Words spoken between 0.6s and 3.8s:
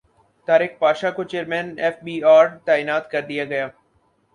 پاشا کو chairman F B R تعینات کردیاگیا